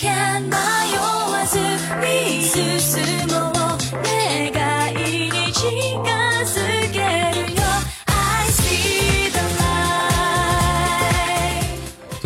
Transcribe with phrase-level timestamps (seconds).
[0.00, 0.06] 吐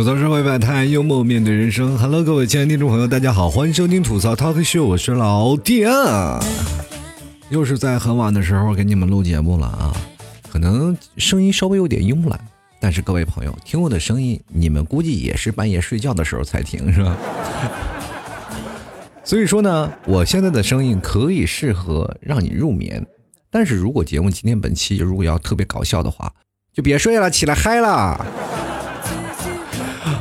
[0.05, 1.97] 槽社会百态，幽默面对人生。
[1.97, 6.45] Hello，各位亲爱的听众朋友，大家好，欢迎收听吐槽 Talk Show，我是老弟啊。
[7.49, 9.97] 又是在很晚的时候给你们录节目了啊，
[10.51, 12.39] 可能声音稍微有点慵懒，
[12.85, 17.17] 但是各位朋友听我的声音，你们估计也是半夜睡觉的时候才听，是吧？
[19.23, 23.07] 所以说呢，我现在的声音可以适合让你入眠，
[23.53, 26.35] 但是如果节目今天本期如果要特别搞笑的话，
[26.75, 28.27] 就别睡了，起来嗨了！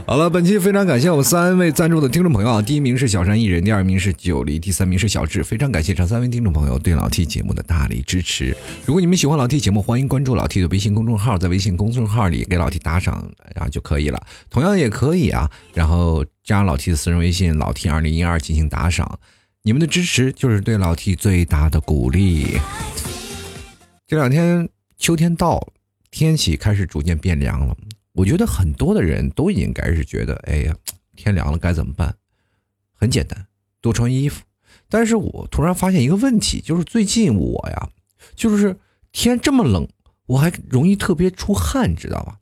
[0.08, 8.56] 好了，本期非常感谢我们三位赞助的听众朋友啊，第一名是小山艺人，第二名是九黎，第三名是小智，非常感谢这三位听众朋友对老 T 节目的大力支持。
[8.86, 14.22] 如果你们喜欢老 T 节目，欢迎关注老 T 的微信公众号，在微信公众号里给老 T 打赏，然后就可以了。
[14.50, 19.20] 同样也可以啊，然后加老 T 的私人微信老 T 二零一二进行打赏，
[19.62, 22.58] 你们的支持就是对老 T 最大的鼓励。
[24.08, 25.68] 这两天秋天到了，
[26.10, 27.76] 天气开始逐渐变凉了。
[28.14, 30.76] 我觉得很多的人都应该是觉得，哎呀，
[31.16, 32.14] 天凉了该怎么办？
[32.94, 33.48] 很简单，
[33.80, 34.44] 多穿衣服。
[34.90, 37.90] 但是我突然发现一个问题，就是最近我呀，
[38.36, 38.78] 就是
[39.12, 39.88] 天这么冷，
[40.26, 42.38] 我还容易特别出汗，知道吧？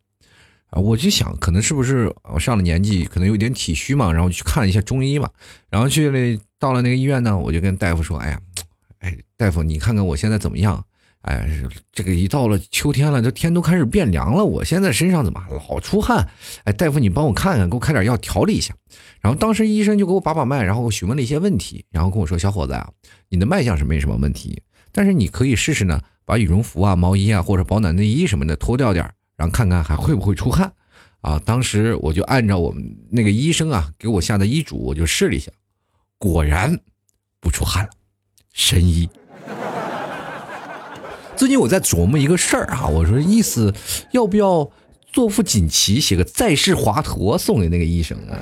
[0.72, 5.30] 啊，我就想，可能是不是我上了年纪，可能有点体虚嘛，然后去看了一下中医嘛，
[5.70, 8.42] 然后去了到了那个医院呢，我就跟大夫说，哎呀，
[9.00, 10.84] 哎，大夫，你看看我现在怎么样？
[11.22, 11.50] 哎，
[11.92, 16.30] 这个一到了秋天了，这天都开始变凉了，我现在身上怎么老出汗？
[16.64, 18.74] 哎，大夫，你帮我看看，给我开点药调理一下。
[19.20, 22.90] 然后当时医生就给我把把脉，然后询问了一些问题，然后跟我说：“小伙子啊，
[23.28, 24.62] 你的脉象是没什么问题，
[24.94, 30.72] 但是你可以试试呢，把羽绒服啊、毛衣啊或者保暖内衣什么的脱掉点，然后看看还会不会出汗。”
[31.20, 32.82] 啊，当时我就按照我们
[33.12, 35.52] 那个医生啊给我下的医嘱，我就试了一下，
[36.18, 36.80] 果然
[37.42, 37.90] 不出汗了，
[38.54, 39.10] 神医。
[41.40, 43.74] 最近我在琢磨一个事儿啊，我说意思
[44.12, 44.70] 要不要
[45.10, 48.36] 做副锦旗，写个在世华佗送给那个医生啊？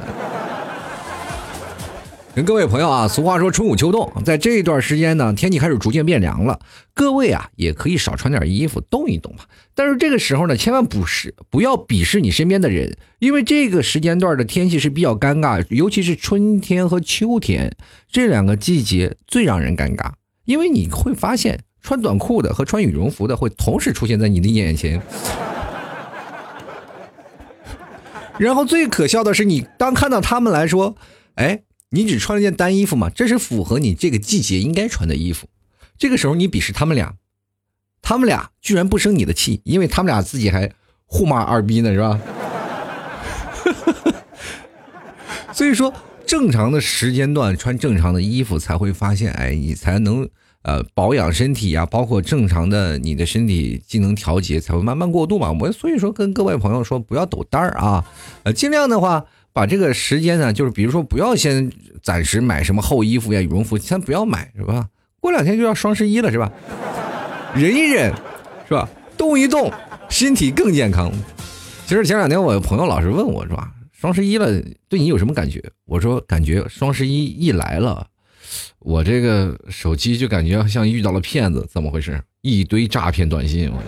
[2.34, 6.60] 跟各位朋友啊，俗话说春捂秋冻，在这一段时间呢，天气开始逐渐变凉了，
[6.96, 9.46] 各位啊也可以少穿点衣服，动一动吧。
[9.76, 17.78] 但是这个时候呢，千万不是不要鄙视你身边的人，因为这个时间段的天气是比较尴尬，尤其是春天和秋天
[18.12, 20.14] 这两个季节最让人尴尬，
[20.46, 21.60] 因为你会发现。
[21.88, 25.02] 穿短裤的和穿羽绒服的会同时出现在你的眼前，
[28.38, 30.98] 然后最可笑的是，你当看到他们来说，
[31.36, 31.62] 哎，
[31.92, 35.48] 你只穿了件单衣服嘛，这是符合你这个季节应该穿的衣服。
[35.98, 37.14] 这个时候你鄙视他们俩，
[38.02, 40.70] 他们俩居然不生你的气，因为他们俩自己还
[41.06, 42.20] 互骂二逼呢，是吧？
[45.56, 45.94] 所以说，
[46.26, 50.30] 正常的时间段穿正常的衣服才会发现，哎，你才能。
[50.64, 55.52] 呃，保养身体呀，包括正常的你的身体机能调节，才会慢慢过渡嘛。
[55.60, 58.06] 我所以说跟各位朋友说，不要抖单儿啊，
[58.44, 61.72] 呃，尽量的话把这个时间呢，就是比如说不要先
[62.04, 64.88] 暂时买什么厚衣服呀、羽绒服，先不要买，是吧？
[65.20, 66.52] 过两天就要双十一了，是吧？
[67.56, 68.14] 忍一忍，
[68.68, 68.90] 是吧？
[69.18, 69.72] 动一动，
[70.10, 71.12] 身体更健康。
[71.86, 73.72] 其实前两天我朋友老是问我，是吧？
[73.94, 75.64] 双十一了，对你有什么感觉？
[75.86, 78.06] 我说感觉双十一一来了。
[78.80, 82.22] 我这个手机就感觉像遇到了骗子，怎么回事？
[82.42, 83.82] 一堆诈骗短信，我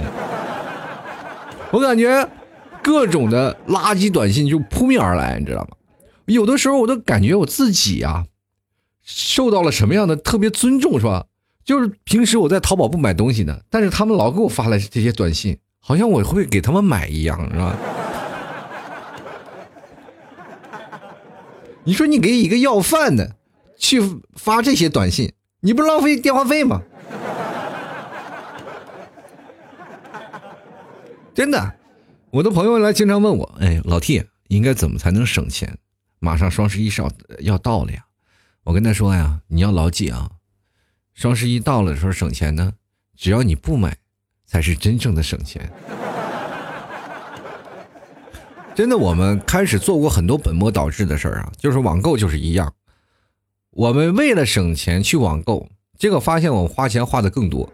[1.71, 2.27] 我感觉
[2.81, 5.69] 各种的垃圾短信就扑面而来，你知道吗？
[6.25, 8.25] 有的时候我都感觉我自己啊，
[9.03, 11.25] 受到了什么样的特别尊重，是吧？
[11.63, 17.77] 就是平时我在淘宝不买东西的，但是他们老给我发来这些短信，好像我会给他们买一样，是吧？
[21.85, 23.35] 你说你给一个要饭的。
[23.79, 23.99] 去
[24.35, 26.83] 发这些短信，你不浪费电话费吗？
[31.33, 31.73] 真的，
[32.29, 35.77] 我的朋友来经常问我，哎，老 T 应该怎么才能省钱？
[36.19, 37.09] 马上双十一要
[37.39, 38.03] 要到了呀，
[38.65, 40.29] 我跟他说呀，你要牢记啊，
[41.13, 42.73] 双十一到了的时候省钱呢，
[43.15, 43.95] 只要你不买，
[44.45, 45.71] 才是真正的省钱。
[48.75, 52.73] 真的，我们开始做过很多本末倒置的事儿啊，就是网购就是一样。
[53.79, 57.71] 我们为了省钱去网购，结果发现我花钱花的更多。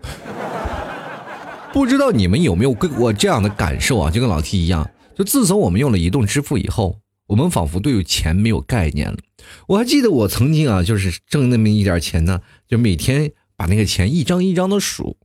[1.74, 4.12] 不知道你们有没有跟我这样的感受啊？
[4.12, 4.88] 就跟老 T 一样，
[5.18, 9.18] 就自从我们用了移动支付以后，我们仿佛对钱没有概念了。
[9.68, 15.18] 我还记得我曾经啊，就是挣那么一点钱呢，就每天把那个钱一张一张的数。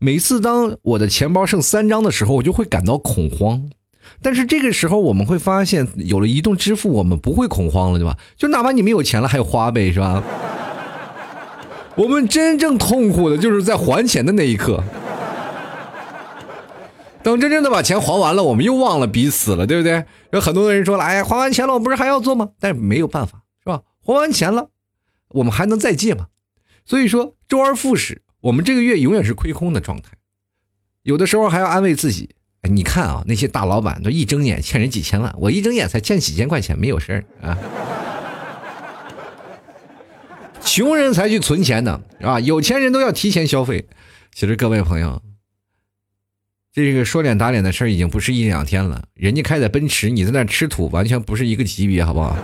[0.00, 3.70] 每次当我的钱包剩三张的时候，我就会感到恐慌。
[4.22, 8.16] 但是这个时候我们会发现，有了移动支付，我们不会恐慌了，对吧？
[8.36, 10.22] 就哪怕你没有钱了，还有花呗，是吧？
[11.96, 14.82] 我们真正痛苦的就是在还钱的那一刻。
[17.22, 20.04] 等真正的把钱还完了，我们又忘了彼此了，对不对？
[20.32, 22.50] 有很多人说了，哎呀，还完钱了，我不是还要做吗？
[22.60, 23.80] 但是没有办法，是吧？
[24.02, 24.68] 还完钱了，
[25.28, 26.26] 我们还能再借吗？
[26.84, 30.10] 所以说，周而复始，我们这个月永远是亏空的状态。
[31.02, 32.30] 有的时候还要安慰自己，
[32.70, 37.58] 你看啊，那些大老板都一睁眼欠人几千万，我一睁眼才欠几千块钱，没有事儿啊。
[40.60, 42.40] 穷人才去存钱呢，是吧？
[42.40, 43.86] 有钱人都要提前消费。
[44.34, 45.22] 其实各位朋友。
[46.72, 52.36] 这个说脸打脸的事儿已经不是一两天了，人家开的奔驰，你在那吃土，完全不是一个级别，好不好？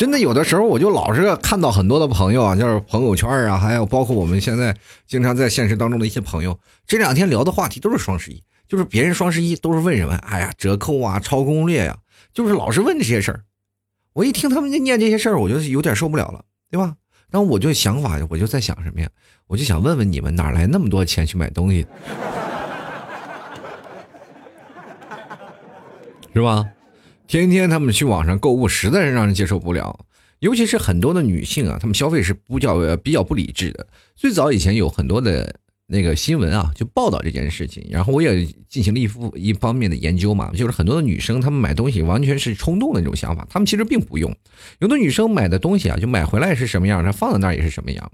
[0.00, 4.74] 真的有的时候，我就老是看到很多的朋友啊，就是朋友圈啊，还有包括我们现在
[5.06, 10.14] 经常在现实当中的一些朋友，这两天聊的话题都是双十一，就是别人双十一都是问什么？
[10.26, 11.98] 哎呀，折扣啊，超攻略呀，
[12.32, 13.42] 就是老是问这些事儿。
[14.14, 16.94] 我一听他们念这些事儿，我就有点受不了了，对吧？
[17.28, 19.08] 然后我就想法，我就在想什么呀？
[19.48, 21.86] 我就想问问你们哪来那么多钱去买东西，
[26.32, 26.64] 是吧？
[27.30, 29.96] 天天他们去网上购物，实在是让人接受不了。
[30.40, 33.86] 尤其是很多的女性啊，她们消费是比较比较不理智的。
[34.16, 35.54] 最早以前有很多的
[35.86, 44.36] 那个新闻啊，就报道这件事情，然后我也进行了一副一方面的研究嘛，就是很多的女生她们买东西完全是冲动的那种想法，她们其实并不用。
[44.80, 48.10] 有的女生买的东西啊，就买回来是什么样，她放在那儿也是什么样。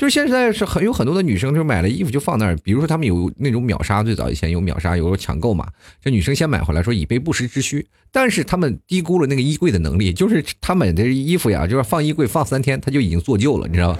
[0.00, 2.56] 就是现在是很有很多的女生，就买了衣服就放那儿。
[2.64, 5.68] 比如说，他们有那种秒杀，最早以前有秒杀，有抢购嘛。
[6.02, 7.86] 这女生先买回来，说以备不时之需。
[8.10, 13.98] 但是他们低估了那个衣柜的能力，就是他买的衣服呀，就是放衣柜放三天，他就已经做旧了，你知道吧？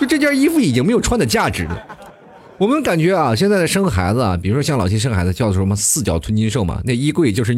[0.00, 1.86] 就这件衣服已经没有穿的价值了。
[2.56, 7.54] 我们感觉啊，现在的生孩子啊，比如说像老七生孩子，叫做什么四脚吞金兽嘛，那衣柜就是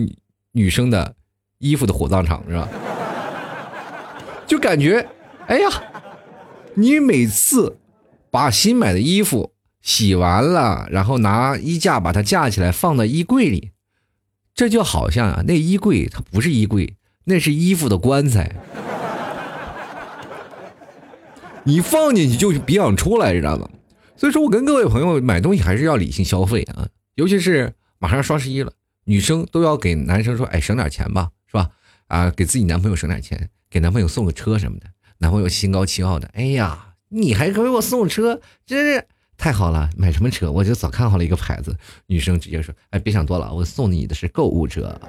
[0.51, 1.15] 女生的
[1.61, 2.69] 衣服的火葬场，是吧？
[4.45, 5.07] 就感觉，
[5.47, 5.69] 哎呀。
[6.79, 7.79] 你每次
[8.31, 13.71] 把新买的衣服洗完了，然后拿衣架把它架起来放在衣柜里，
[14.55, 16.95] 这就好像啊，那衣柜它不是衣柜，
[17.25, 18.55] 那是衣服的棺材。
[21.65, 23.71] 你放进去就是别想出来，知道吗？
[24.15, 28.71] 所以说我跟各位朋友买东西还是要理性消费啊，尤其是马上双十一了，
[29.05, 31.71] 女生都要给男生说，哎，省点钱吧，是吧？
[32.09, 34.87] 啊，给自己男朋友省点钱，给男朋友送个车什么的。
[35.19, 39.07] 男朋友心高气傲的，哎呀，你还给我送车，真是
[39.39, 39.89] 太好了！
[39.97, 40.51] 买什么车？
[40.53, 41.77] 我就早看好了一个牌子。
[42.07, 45.01] 女生直接说：“哎，别想多了，我送你的是购物车。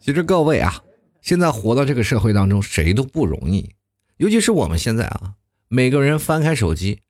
[0.00, 0.82] 其实各位啊，
[1.22, 3.70] 现在活到这个社会当中，谁都不容易，
[4.18, 5.34] 尤其是我们现在啊，
[5.68, 7.00] 每个人翻开手机，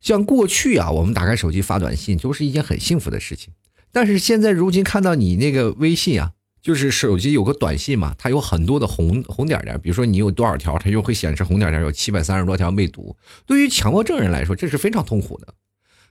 [0.00, 3.54] 像过去啊，我们打开手机发短信就是一件很幸福的事情，
[3.92, 6.32] 但是现在如今看到你那个微信啊。
[6.62, 13.16] 就是手机有个短信嘛，它有很多的红红点点，比如说你有多少条，它就会显示红点点，有七百三十多条未读。
[13.44, 15.52] 对于强迫症人来说，这是非常痛苦的。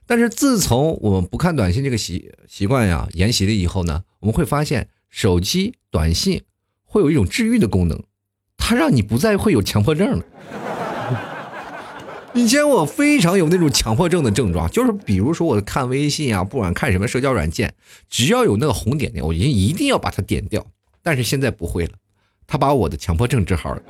[0.06, 6.42] 但是自从我们不看短信这个习习惯呀沿袭了以后呢，我们会发现手机短信
[6.84, 8.02] 会有一种治愈的功能，
[8.58, 10.24] 它让你不再会有强迫症了。
[12.34, 17.74] 以前我非常有那种强迫症的症状，就是比如说我看微信啊，不管看什么社交软件，
[18.08, 20.64] 只要有那个红点点，我一一定要把它点掉。
[21.02, 21.92] 但是现在不会了，
[22.46, 23.82] 他把我的强迫症治好了。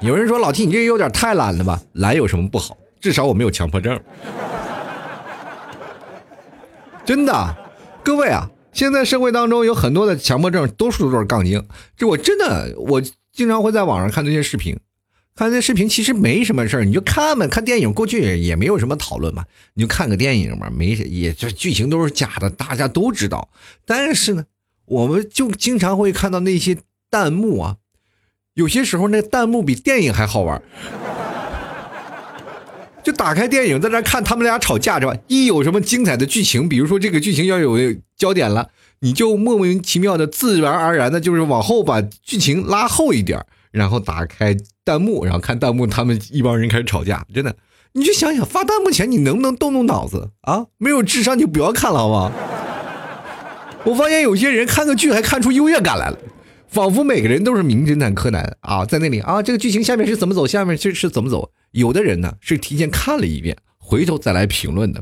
[0.00, 1.82] 有人说老 T，你这有点太懒了吧？
[1.94, 2.76] 懒有什么不好？
[3.00, 4.00] 至少我没有强迫症。
[7.04, 7.56] 真的，
[8.04, 11.66] 各位啊，现在社会当中有很多的强迫症，多数都是杠精。
[11.96, 13.02] 这我真的，我
[13.32, 14.78] 经常会在网上看这些视频。
[15.40, 17.48] 看这视频其实没什么事儿，你就看呗。
[17.48, 23.48] 看电影过去也没有什么讨论嘛，你就看个电影嘛，没也就剧情都是假的，大家都知道。
[23.86, 24.44] 但是呢，
[24.84, 26.76] 我们就经常会看到那些
[27.08, 27.76] 弹幕啊，
[28.52, 30.60] 有些时候那弹幕比电影还好玩。
[33.02, 35.16] 就打开电影在那看他们俩吵架是吧？
[35.26, 37.78] 一有什么精彩的剧情，比如说这个剧情要有
[38.14, 38.68] 焦点了，
[38.98, 43.42] 你就莫名其妙的自然而然的就是往后把剧情拉后一点。
[43.72, 44.56] 然后打开
[44.90, 47.24] 弹幕，然后看弹幕，他们一帮人开始吵架。
[47.32, 47.54] 真的，
[47.92, 50.66] 你就想想发弹幕前你能不能动动脑子啊？
[50.78, 52.32] 没有智商就不要看了，好不好？
[53.84, 56.18] 我发现有些人看个剧还看出优越感来了，
[56.68, 61.52] 仿佛每个人都是名侦探柯南啊，在那里啊，这个剧情下面是怎么走，下面是是怎么走？
[61.70, 65.00] 有的人呢是提前看了一遍，回头再来评论的；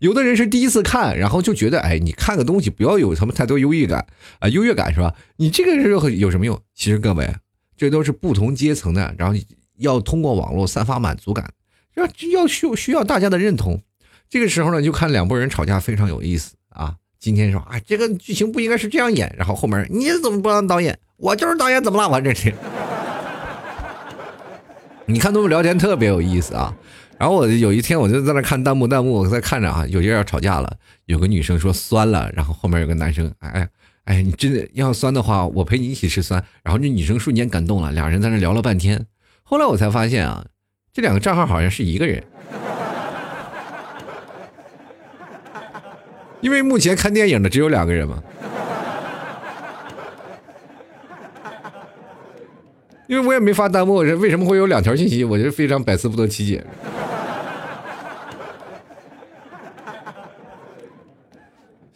[0.00, 4.06] 有的人是第一次看，然后就觉得，哎，你看个东西不要有什么太多优越感
[4.40, 5.14] 啊，优越感是吧？
[5.38, 6.60] 你这个是有什么用？
[6.74, 7.28] 其实各位。
[7.80, 9.34] 这都是不同阶层的，然后
[9.78, 11.50] 要通过网络散发满足感，
[11.94, 13.82] 要要需需要大家的认同。
[14.28, 16.96] 这个时候呢，就看两拨人吵架非常有意思啊。
[17.18, 20.98] 今天说啊，这个剧情不应该是这样演，然后后面你怎么不当导演？
[21.16, 22.06] 我就是导演，怎么了？
[22.06, 22.52] 我这是。
[25.08, 26.76] 你看他们聊天特别有意思啊。
[27.16, 33.66] 然后我有一天我就在那看弹幕，弹幕我在看着啊，有些人要吵架了，有个女生说酸了，然后后面有个男生，哎
[34.04, 36.44] 哎，你真的要酸的话，我陪你一起吃酸。
[36.62, 39.06] 然后那女生瞬间感动了，俩人在那聊了半天。
[39.42, 40.44] 后来我才发现啊，
[40.92, 42.22] 这两个账号好像是一个人。
[46.40, 48.22] 因为目前看电影的只有两个人嘛，
[53.06, 55.22] 因为我也没发弹幕，为什么会有两条信息？
[55.22, 56.64] 我就非常百思不得其解。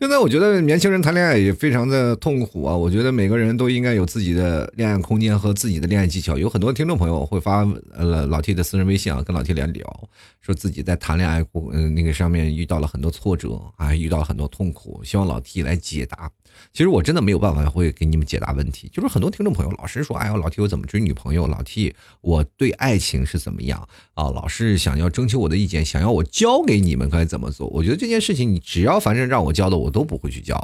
[0.04, 2.76] 现在我觉得年轻人谈恋爱也非常的痛苦啊！
[2.76, 6.36] 我觉得每个人都应该有自己的恋爱空间和自己的恋爱技巧。
[6.36, 10.08] 有很多听众朋友会发呃老 T 的私人微信啊，跟老 T 聊聊，
[10.42, 16.30] 说自己在谈恋爱过嗯那个上面遇到了很多挫折啊，遇到了很多痛苦，希望老 T 来解答。
[16.72, 21.46] 其实我真的没有办法会给你们解答问题，就是很多听众朋友老是说，哎呀，老 T 我怎么追女朋友？
[21.46, 24.30] 老 T 我对爱情是怎么样啊？
[24.30, 27.66] 老是想要征求我的意见，想要我教给你们该怎么做？
[27.68, 30.56] 我觉得这件事情，你只要反正让我教的，我都不会去教，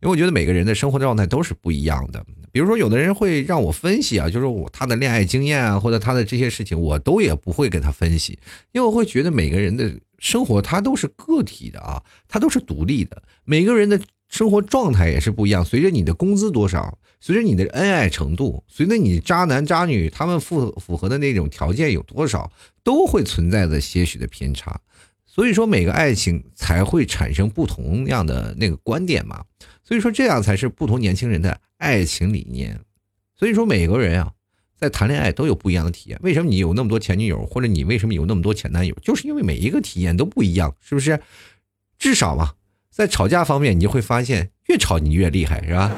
[0.00, 2.24] 因为我觉得每个人的生活状态都是不一样的。
[2.50, 8.38] 比如说，有的人会让我分析啊，就是我他的恋爱经验啊，或者他的这些事情，我都也不会给他分析，
[8.72, 14.00] 因为我会觉得每个人的生活他都是个体的啊，他都是独立的，每个人的。
[14.32, 22.50] 生活状态也是不一样，随着你的工资多少，随着你的恩爱程度，随着你渣男渣女他们符符合的那种条件有多少，
[22.82, 24.80] 都会存在着些许的偏差。
[25.26, 29.44] 所以说，每个爱情才会产生不同样的那个观点嘛。
[29.84, 32.80] 所以说，这样才是不同年轻人的爱情理念。
[33.38, 34.32] 所以说，每个人啊，
[34.78, 36.18] 在谈恋爱都有不一样的体验。
[36.22, 38.96] 为什么你有那么多前女友，或者你为什么有那么多前男友？
[39.02, 41.20] 就是因为每一个体验都不一样，是不是？
[41.98, 42.52] 至少嘛。
[42.92, 45.90] 在吵架方面，你就会发现越吵你越厉害，是吧？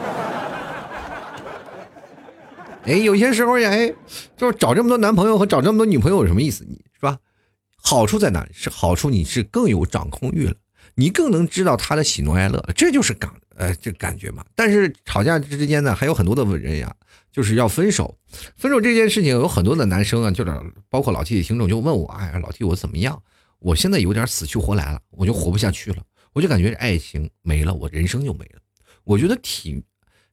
[2.86, 3.92] 哎，有些时候呀，哎，
[4.36, 6.64] 就是找这么多男朋友和找这么多女朋友有什么意思？
[6.68, 7.18] 你是吧？
[7.76, 8.50] 好处在哪里？
[8.54, 10.54] 是好处你是更有掌控欲了，
[10.94, 14.44] 你更能知道他的喜怒哀乐，这就是感呃这感觉嘛。
[14.54, 16.94] 但是吵架之间呢，还有很多的人呀，
[17.32, 18.16] 就是要分手。
[18.56, 20.52] 分手这件事情，有很多的男生啊，就是
[20.88, 23.20] 包括老 T 的听众就问我，哎，老 T 我怎么样？
[23.58, 26.02] 我现在有点死去活来了，我就活不下去了。
[26.34, 28.60] 我就感觉爱情没了，我人生就没了。
[29.04, 29.82] 我觉得体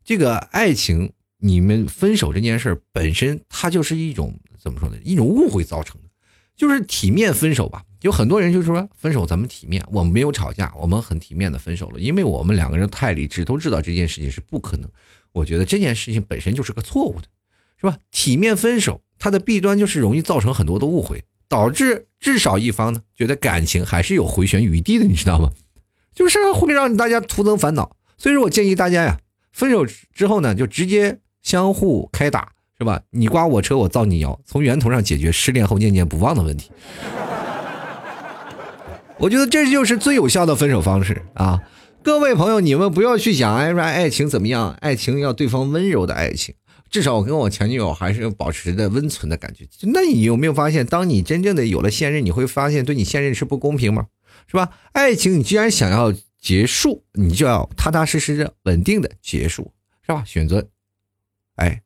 [0.04, 4.98] 这个爱情，你们分手这件事本身，它就是一种怎么说呢？
[5.04, 6.10] 一种误会造成的，
[6.58, 7.86] 就是体面分手吧。
[8.02, 14.90] 有很多人就说分手咱们体面，我们没有吵架，我们很体面的分手了，因为我们两个人太理智，都知道这件事情是不可能。
[15.32, 17.28] 我觉得这件事情本身就是个错误的，
[17.80, 18.00] 是吧？
[18.10, 25.52] 体面分手，它的弊端就是容易造成很多的误会，导致至少一方呢觉得感情还是有回旋余地的，你知道吗？
[26.14, 29.18] 就是会让大家徒增烦恼，所以说我建议大家呀，
[29.52, 33.02] 分手之后呢，就直接相互开打，是吧？
[33.12, 36.72] 你刮我车，我造你谣，从源头上解决失恋后念念不忘的问题。
[39.18, 41.62] 我觉得这就是最有效的分手方式啊！
[42.02, 46.56] 各位朋友，你们不要去想哎说爱情怎么样，爱情要对方温柔的爱情，
[46.90, 49.68] 至少我跟我前女友还是保持着温存的感觉。
[49.94, 54.08] 那你有没有发现，当你真正的有了现任，你会发现对你现任是不公平吗？
[54.52, 54.78] 是吧？
[54.92, 59.72] 爱情，你既然想要结束，你就要踏踏实实的、稳定的结束，
[60.06, 60.26] 是吧？
[60.26, 60.68] 选择，
[61.56, 61.82] 哎，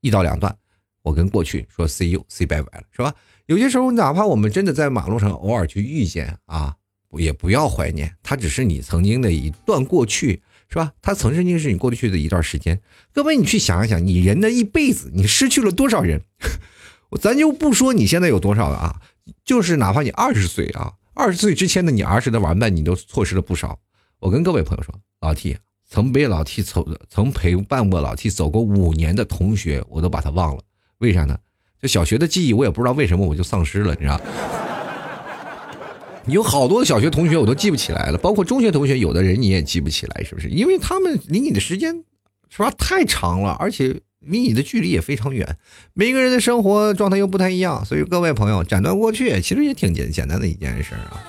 [0.00, 0.56] 一刀两断。
[1.02, 3.12] 我跟过去说 “see you”，say 拜拜了，是吧？
[3.46, 6.76] 有些时候，哪怕我们真的在马路上偶尔去遇见啊，
[7.18, 10.92] 也不要怀念，它只是你曾经的一段过去，是吧？
[11.02, 12.80] 它曾经是你过去的一段时间。
[13.12, 16.22] 各位，你去想一想，你人的一辈子，你失去了多少人？
[17.20, 19.00] 咱就不说你现在有多少了啊，
[19.44, 20.92] 就是哪怕你二十岁啊。
[21.16, 23.78] 二十岁之前的你儿时的玩伴，你都错失了不少。
[24.18, 25.56] 我跟各位朋友说，老 T
[25.88, 30.62] 曾被老 T 走，曾陪伴过老 T 走过五年的同学，我都把他忘了。
[30.98, 31.38] 为啥呢？
[31.80, 34.20] 就小学的记忆，我也不知道为什么我就丧失了，你知道？
[36.26, 40.48] 有好多小学同学我都记不起来了，包括中学同学，有的人你也记不起来，是不是？
[40.48, 42.04] 因为他们离你的时间
[42.48, 44.00] 是吧太长了，而且。
[44.26, 45.56] 离你的距离也非常远，
[45.92, 51.20] 每个人的生活状态又不太一样，所以各位朋友，斩断过去其实也挺简简单的一件事啊。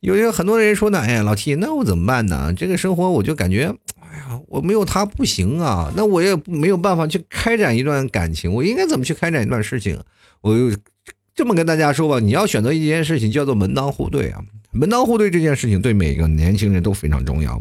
[0.00, 2.52] 有些很多人说呢，哎呀，老七那我怎么办呢？
[2.56, 10.00] 这个生活我就感觉，哎呀，我没有他不行啊，那我也没有办法去开展一段感情，我应该怎么去开展一段事情？
[10.40, 10.74] 我就
[11.34, 14.40] 这么跟大家说吧，你要选择一件事情，叫做门当户对啊。
[14.72, 17.60] 门当户对这件事情对每个年轻人都非常重要。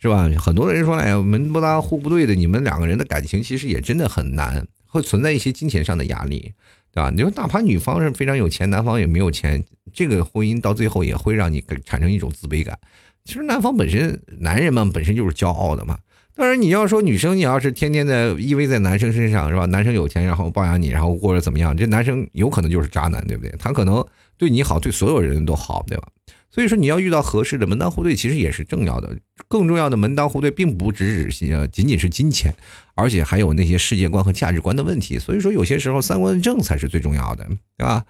[0.00, 0.28] 是吧？
[0.38, 6.52] 很多人说，哎呀，门不当户不对的，你们两个人的感情其实也真的很难，会存在一些金钱上的压力。
[6.92, 7.08] 对吧？
[7.14, 12.76] 你说哪怕女方是非常有钱，男方也没有钱，这个婚姻到最后也会让你产生一种自卑感。
[13.24, 15.96] 其实男方本身，男人嘛本身就是骄傲的嘛。
[16.34, 19.66] 当然你要说女生，你要是天天的依偎在男生身上，是吧？
[19.66, 21.76] 男生有钱，然后包养你，然后或者怎么样？
[21.76, 23.54] 这男生有可能就是渣男，对不对？
[23.56, 24.04] 他可能
[24.36, 26.08] 对你好，对所有人都好，对吧？
[26.50, 29.16] 所以说你要遇到合适的门当户对，其实也是重要的。
[29.46, 32.54] 更重要的门当户对，并不只只呃仅仅是金钱，
[32.94, 35.18] 而且还有那些世界观和价值观的问题。
[35.18, 38.04] 所以说有些时候三观正才是最重要的，对吧？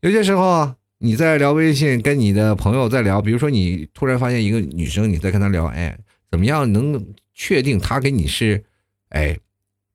[0.00, 5.98] 有些时候你在聊微信，跟你的朋友在聊，比如说你突然发现一个女生，你在跟她聊，哎，
[6.30, 8.64] 怎么样能确定她跟你是，
[9.08, 9.38] 哎，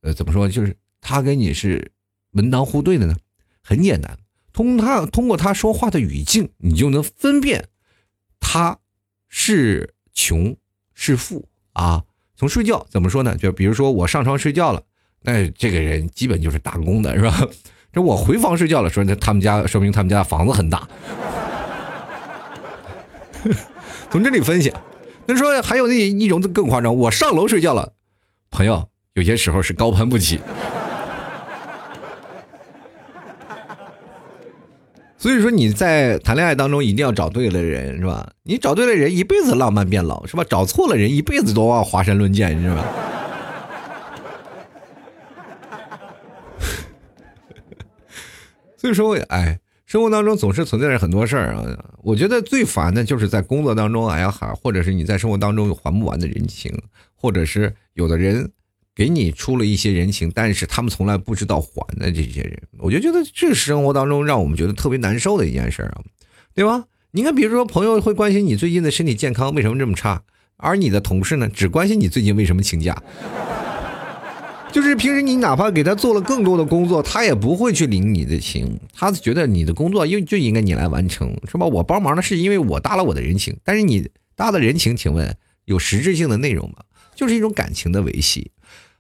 [0.02, 0.50] 呃，怎么说？
[0.50, 1.92] 就是她跟你是
[2.32, 3.16] 门当户对的呢？
[3.62, 4.18] 很简单，
[4.52, 7.66] 通她通过她说话的语境，你就能分辨。
[8.54, 8.78] 他
[9.30, 10.56] 是穷
[10.94, 12.04] 是富啊？
[12.36, 13.36] 从睡觉怎么说呢？
[13.36, 14.84] 就比如说我上床睡觉了，
[15.24, 17.48] 那这个人基本就是打工的，是吧？
[17.92, 20.88] 这我回房睡觉了，说那他们家说明他们家房子很大。
[24.12, 24.72] 从这里分析，
[25.26, 27.94] 那说还有那一种更夸张，我上楼睡觉了，
[28.52, 30.40] 朋友有些时候是高攀不起。
[35.24, 38.30] 所以说你在谈恋爱当中一定要找对了人，是吧？
[38.44, 40.44] 你找对了人，一辈子浪漫变老，是吧？
[40.44, 42.86] 找错了人，一辈子都要华山论剑，是吧？
[48.76, 51.64] 所以说，哎，生活当中总是存在着很多事儿啊。
[52.04, 56.70] 我觉得最烦的就是在工作当中，哎呀，还或者是你在生活当中有还不完的人情，
[57.16, 58.52] 或者是有的人。
[58.96, 66.02] 给你出了一些人情，但是他们从来不知道还的这些人，我就觉得这是生活当中让我们觉得特别难受的一件事啊，
[66.54, 66.86] 对吧？
[67.12, 70.22] 你看，比如说朋友会关心你最近的身体健康为什么这么差，
[70.58, 73.02] 而你的同事呢，只关心你最近为什么请假。
[74.72, 81.66] 就是平时你哪怕给他做了更多的工作，他也不会去领你的情，他觉得你的工作应就应该你来完成，是吧？
[81.68, 85.36] 我帮忙呢是因为我搭了我的人情，但是你搭的人情，请问
[85.66, 86.78] 有实质性的内容吗？
[87.16, 88.50] 就是一种感情的维系。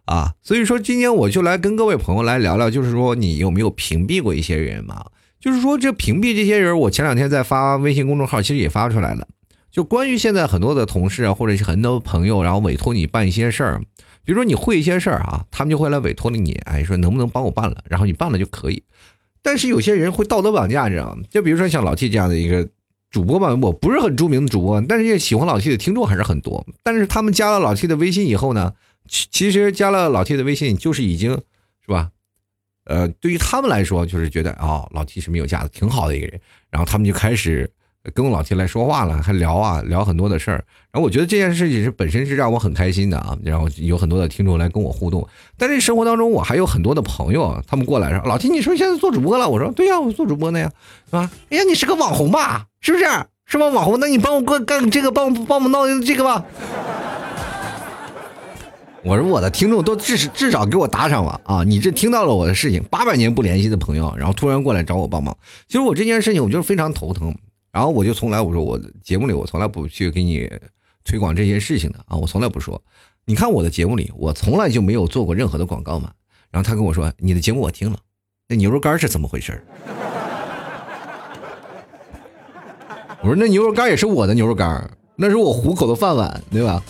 [0.05, 5.05] 啊，所以说今天我就来跟各位朋友来聊聊，就是说你有没有屏蔽过一些人嘛？
[5.39, 9.27] 就是说这屏蔽这些人，我前两天在发微信公众号，其实也发出来了。
[9.71, 13.81] 就关于现在很多的同事啊，或者是很多朋友，然后委托你办一些事儿，
[14.23, 18.83] 比如说你会一些事儿啊，他们就会来委托你，哎，说能不能帮我办了，然后你办了就可以。
[19.41, 21.23] 但是有些人会道德绑架，你知道吗？
[21.29, 22.67] 就比如说像老 T 这样的一个
[23.09, 26.65] 主播吧，我不是很著名的主播，但是喜欢老 T 的听众还是很多。
[26.83, 28.73] 但是他们加了老 T 的微信以后呢？
[29.07, 32.09] 其其实加了老 T 的微信，就是已经是吧？
[32.85, 36.39] 呃，对于他们来说，就是觉得哦，老 T 是没有架子，挺好的一个人。
[36.69, 37.69] 然后他们就开始
[38.13, 40.65] 跟老 T 来说话了，还聊啊，聊很多的事儿。
[40.91, 43.37] 然后我觉得这件事情是本身是让我很开心的啊。
[43.43, 45.25] 然后有很多的听众来跟我互动。
[45.57, 50.71] 但是生活当中，我还有很多的朋友，他们过来说：“老 T，你是不是现在做主播了？”我说：“对呀，我做主播呢呀，
[51.05, 52.65] 是吧？”哎呀，你是个网红吧？
[52.81, 53.05] 是不是？
[53.45, 53.67] 是吧？
[53.67, 56.45] 网红，那你帮我干干这个，帮我帮我闹这个吧。
[59.05, 61.63] 我说我的听众都至少至少给我打赏了啊！
[61.63, 65.37] 你这听到了我的事情，八百年不联系的朋友，然后突然过来找我帮忙，
[65.67, 67.35] 其实我这件事情我就是非常头疼。
[67.71, 70.49] 然后我就从来我说我节目里我从来不去给你
[71.03, 72.81] 推广这些事情的啊，我从来不说。
[73.25, 76.11] 你看我的节目里，我从来就没有做过任何的广告嘛。
[76.49, 77.97] 然后他跟我说：“你的节目我听了，
[78.47, 79.61] 那牛肉干是怎么回事？”
[83.21, 86.81] 我说：“那牛肉干也是我的牛肉干，那是我糊口的饭碗，对吧？”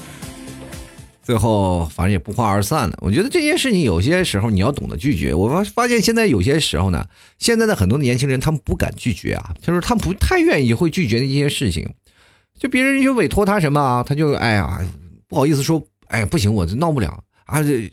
[1.23, 2.97] 最后反正也不欢而散了。
[3.01, 5.33] 我觉得这件事情有些时候你要懂得拒绝。
[5.33, 7.07] 我发发现现在有些时候呢，
[7.39, 11.89] 现在的很多的年轻人他们不敢拒绝啊，就是他们不太愿意会拒绝一些事情。
[12.59, 14.85] 就别人就委托他什么啊，他就哎呀
[15.29, 17.89] 不好意思说，哎不行，我这闹不了啊，这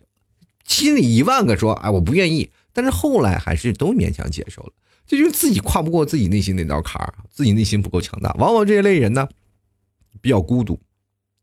[0.64, 4.72] 心里一万个说哎我不愿意，但是后来还是都勉强接受了。
[5.06, 8.32] 这就是自己跨不过自己内心那道坎儿，自己内心不够强大。
[8.38, 9.28] 往往这一类人呢
[10.20, 10.78] 比较孤独，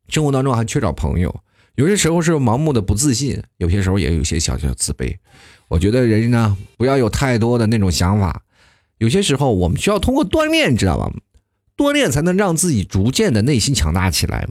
[0.10, 1.34] 生活当中还缺少朋友。
[1.77, 5.15] 有些时候是盲目的不自信，有些时候也有些小小自卑。
[5.67, 8.41] 我觉得人呢，不要有太多的那种想法。
[8.97, 11.13] 有些时候我们需要通过锻炼，知道吧？
[11.77, 14.47] 锻炼才能让自己逐渐的内心强大起来。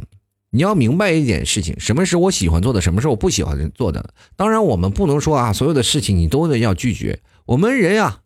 [0.50, 4.14] 你要明白一点事情：什么是我喜欢做的，什么是我不喜欢做的。
[4.36, 7.18] 当然，我们不能说啊，所有的事情你都得要拒绝。
[7.46, 8.20] 我们人呀，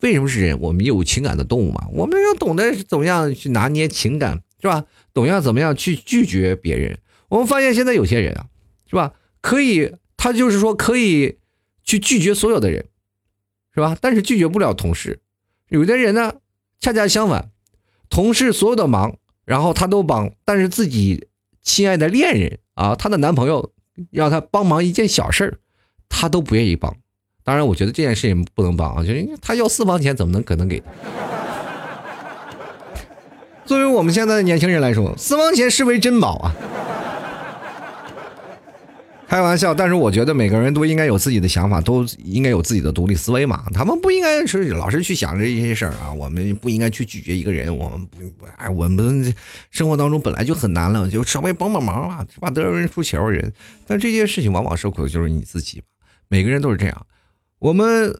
[0.00, 0.58] 为什么是人？
[0.60, 1.88] 我们有情感的动物嘛？
[1.92, 4.86] 我们要懂得怎么样去拿捏情感，是吧？
[5.12, 6.98] 懂要怎么样去拒绝别人。
[7.30, 8.44] 我们发现现在有些人啊，
[8.86, 9.14] 是吧？
[9.40, 11.38] 可以，他就是说可以
[11.82, 12.84] 去拒绝所有的人，
[13.74, 13.96] 是吧？
[13.98, 15.20] 但是拒绝不了同事。
[15.68, 16.34] 有的人呢，
[16.80, 17.50] 恰恰相反，
[18.10, 19.16] 同事所有的忙，
[19.46, 21.28] 然后他都帮，但是自己
[21.62, 23.72] 亲爱的恋人啊，她的男朋友
[24.10, 25.58] 让她帮忙一件小事儿，
[26.08, 26.96] 她都不愿意帮。
[27.44, 30.82] 当然，我觉得这件事情不能帮啊，就是他要私房钱，怎么能可能给？
[33.64, 36.52] 作为我们现在的年轻人来说，私房钱视为珍宝啊。
[39.30, 43.64] 开玩笑，但是我觉得每个人都应该有自己的想法，都应该有自己的独立思维嘛。
[43.72, 46.12] 他们不应该是老是去想着一些事儿啊。
[46.12, 48.18] 我们不应该去拒绝一个人，我们不，
[48.56, 49.32] 哎，我们
[49.70, 52.50] 生活当中本来就很难了，就稍微帮帮忙吧，是吧？
[52.50, 53.52] 得饶人处且饶人。
[53.86, 55.80] 但这件事情往往受苦的就是你自己。
[56.26, 57.06] 每个人都是这样。
[57.60, 58.12] 我们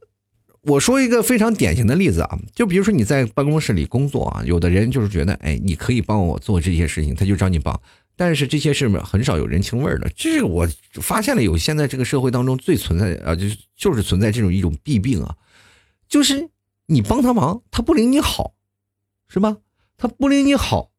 [0.63, 7.81] 我说一个非常典型的例子啊，就比如说你在办公室里工作啊，有的人就是觉得，哎，你可以帮我做这些事情，他就找你帮。
[8.21, 10.69] 但是这些是很少有人情味儿的，这是我
[11.01, 15.35] 发现了有现在这个社会当中最存在啊，就是就是存在这种一种弊病啊，
[16.07, 16.51] 就是
[16.85, 18.53] 你帮他忙，他不领你好，
[19.27, 19.57] 是吧？
[19.97, 20.91] 他不领你好，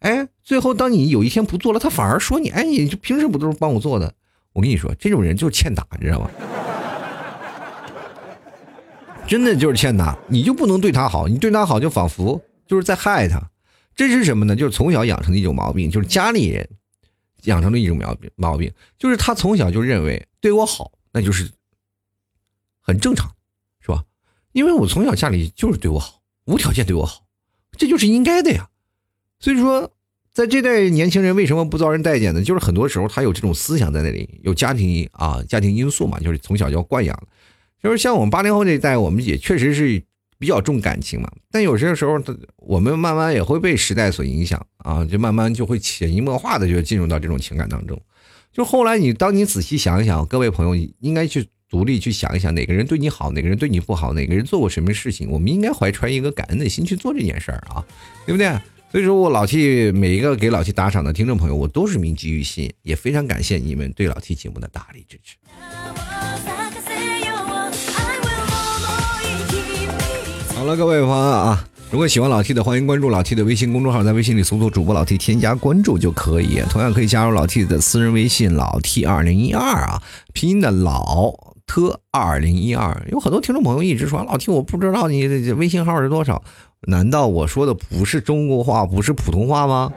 [0.00, 4.12] 哎，最后当你有一天不做了，他反而说你，哎，你就平时不都是帮我做的？
[4.52, 6.30] 我跟你说，这种人就是欠打，你知道吗？
[9.26, 13.49] 真的就是欠打，你就不能对他好，你对他好就仿佛就是在害他。
[14.08, 14.56] 这是什么呢？
[14.56, 16.66] 就是从小养成的一种毛病，就是家里人
[17.42, 18.30] 养成的一种毛病。
[18.34, 21.50] 毛病就是他从小就认为对我好，那就是
[22.80, 23.30] 很正常，
[23.82, 24.02] 是吧？
[24.52, 27.26] 因为我从小家里就是对我好，无条件对我好，
[27.76, 28.70] 这就是应该的呀。
[29.38, 29.92] 所以说，
[30.32, 32.42] 在这代年轻人为什么不遭人待见呢？
[32.42, 37.28] 就是很多时候他有这种思想在那里，有家庭啊家庭因素嘛，就是从小就要惯养。
[37.82, 40.02] 就是像我们八零后这一代，我们也确实是。
[40.40, 42.18] 比较重感情嘛，但有些时候，
[42.56, 48.00] 我们慢慢也会被时代所影响啊，就慢慢就会潜移默化的就进入到这种情感当中。
[48.50, 57.84] 就后来你当你仔细想一想，各位朋友应该去独立去想一想，哪个人对你好，哪个人对你不好，哪个人做过什么事情，我们应该怀揣一个感恩的心去做这件事儿啊，
[58.24, 58.48] 对不对？
[58.90, 65.36] 所以说我老 T 每一个给老 T 打赏的听众朋友，我都是铭记于心，也非常感谢你们对老 T 节目的大力支持。
[70.60, 76.60] 好了，各位朋友啊，如果喜欢老 T 的，欢迎关注老 T 的微信公众号，在微信里搜索主播老 T，添加关注就可以。
[76.68, 80.02] 同样可以加入老 T 的私人微信老 T 二零一二啊，
[80.34, 81.32] 拼音的老
[81.66, 82.94] 特二零一二。
[83.10, 86.42] 有很多听众朋友一直说老 T，我不知道你的微信号是多少？
[86.82, 89.90] 难道我说的不是中国话，不是普通话吗？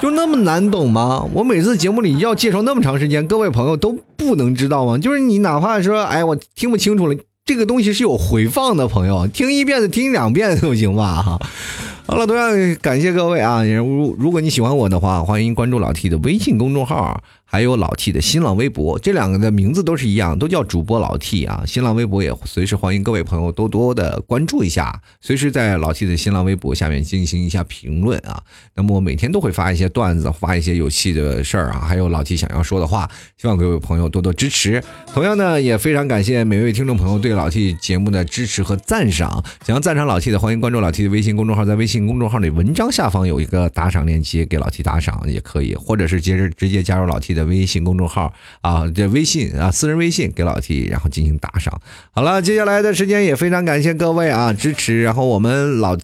[0.00, 1.24] 就那么难懂吗？
[1.34, 4.98] 我每次节目里要介绍那么长时间，各位朋友都不能知道吗？
[4.98, 7.14] 就是你哪怕说，哎，我听不清楚了。
[7.44, 11.20] 这个东西是有回放的，朋友，听一遍的，听两遍都行吧？
[11.20, 11.40] 哈，
[12.06, 13.64] 好了，同样感谢各位啊！
[13.64, 17.20] 如如果你喜欢我的话，欢迎关注老 T 的微信公众号。
[17.52, 21.62] 还有老 T 的新浪微博，这两个的名字都是一样，都叫主播老 T 啊。
[21.66, 28.42] 新浪微博也随时欢迎各位朋友多多的关注一下，随时在老 T 的新浪微博下面进行一下评论啊。
[28.74, 34.82] 那么我每天都会发一些段子，发一些有趣的事儿啊，还有老 T 想要说的话，希望各位朋友多多支持。
[35.12, 39.44] 同样呢，也非常感谢每位听众朋友对老 T 节目的支持和赞赏。
[39.66, 47.41] 想要赞赏老 T 的，欢迎关注老 T 的微信公众号，在微信公众号里文章下方有一个打赏链接，给老 T 打赏也可以，或者是接着直接加入老 T 的。
[47.44, 51.80] 微信公众号啊，这微信啊，私人微信给老 T，然后进行打赏。
[52.10, 55.02] 好了，接下来的时间也非常感谢各位啊支持。
[55.02, 55.96] 然后我们老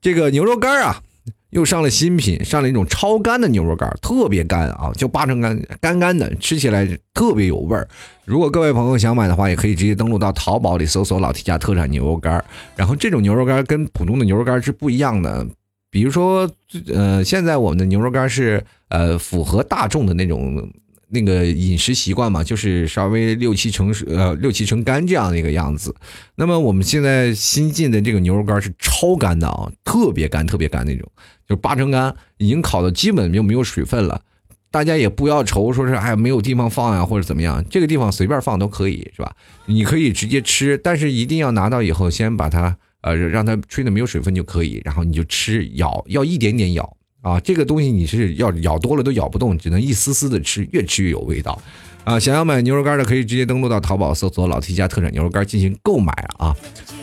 [0.00, 1.02] 这个牛肉干啊，
[1.50, 7.86] 又上了新品，上了一种超干的牛肉干，特别干啊，就八成干，干干的，吃起来特别有味儿。
[8.24, 12.44] 如果各位朋友想买的话，也可以直接登录到淘宝里搜索“老 T 家特产牛肉干”。
[12.76, 15.46] 然后这种牛肉干跟普通的牛肉干是不一样的。
[15.92, 16.50] 比如说，
[16.86, 20.72] 呃，现在我们的牛肉干是呃符合大众的那种
[21.08, 25.94] 那个饮食习惯嘛，就是稍微六七成呃六七成干这样的一个样子。
[26.34, 31.06] 那么我们现在新进的这个牛肉干是超干的啊，特别干特别干那种，
[31.46, 34.22] 就八成干，已经烤的基本就没有水分了。
[34.70, 39.36] 大家也不要愁说是哎没有地方放呀或者怎么样，这个地方随便放都可以是吧？
[39.66, 42.78] 你可以直接吃，但是一定要拿到以后先把它。
[43.02, 51.60] 呃，让它吹的没有水分就可以，然后你就吃，咬要一点点咬啊，这个东西你是要咬多了都咬不动，只能一丝丝的吃，越吃越有味道
[52.04, 52.18] 啊！
[52.18, 56.56] 想要买牛肉干的可以直接登录到淘宝搜索“老 T 家特产牛肉干”进行购买啊。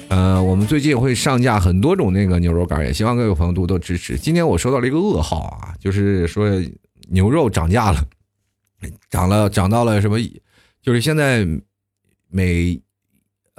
[0.08, 4.18] 呃，我们最近会上架很多种那个牛肉干，也希望各位朋友多多支持。
[4.18, 6.50] 今天我收到了一个噩耗啊，就是说
[7.10, 8.04] 牛肉涨价了，
[9.10, 10.18] 涨了涨到了什么？
[10.82, 11.46] 就是现在
[12.30, 12.82] 每。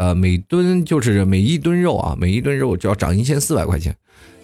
[0.00, 3.94] 呃，每吨就是每一吨肉啊，每一吨肉就要涨一千四百块钱，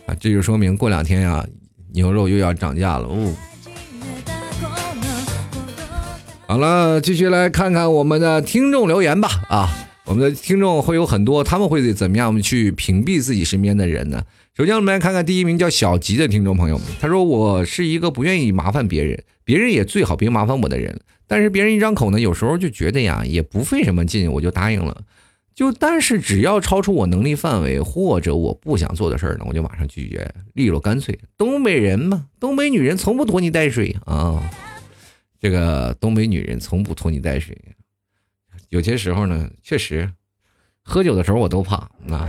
[0.05, 1.43] 啊，这就说明过两天呀，
[1.95, 3.35] 牛肉又要涨价了哦。
[6.47, 9.31] 好了，继续来看看我们的听众留言吧。
[9.49, 14.23] 啊，我们的听众会有很多，他们会怎么样去屏蔽自己身边的人呢？
[14.59, 21.01] 首先，我们来看看第一名叫小吉的听众朋友，他说：“我是一个不愿意麻烦别人，别人也最好别麻烦我的人。
[21.27, 25.01] 但是别人一张口呢，有时候就觉得呀，也不费什么劲，我就答应了。
[25.57, 31.19] 就但是只要超出我能力范围或者我不想做的事儿呢，我就马上拒绝，利落干脆。
[31.39, 34.39] 东北人嘛，东北女人从不拖泥带水啊。
[35.41, 37.57] 这个东北女人从不拖泥带水。
[38.69, 40.13] 有些时候呢，确实，
[40.83, 41.77] 喝酒的时候我都怕
[42.11, 42.29] 啊。”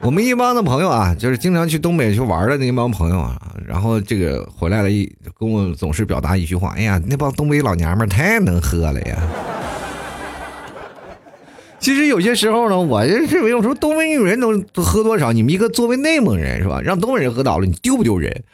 [0.00, 9.20] 我们一帮的朋友啊，就是经常去东北去玩的那帮朋友啊，然后这个回来了，一跟我总是表达一句话：“哎呀，那帮东北老娘们太能喝了呀！”
[11.78, 18.44] 其实有些时候呢，我就认为有时候东北女人能喝多少，你们一个作为内蒙人是吧，让东北人喝倒了，你丢不丢人？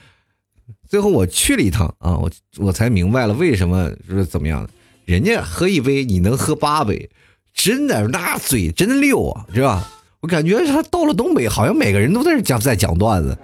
[0.88, 4.68] 最后我去了一趟啊，我我才明白了为什么是怎么样，
[5.04, 7.10] 人家喝一杯你能喝八杯，
[7.52, 9.90] 真的那嘴真溜啊，是吧？
[10.20, 13.36] 我感觉他到了东北，好像每个人都在讲在讲段子。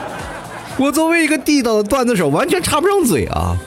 [0.78, 3.58] 我作为一个地道的段子手，完全插不上嘴啊。